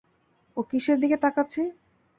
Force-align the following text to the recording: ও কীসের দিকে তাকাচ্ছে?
ও 0.57 0.69
কীসের 0.69 0.97
দিকে 0.99 1.17
তাকাচ্ছে? 1.17 1.61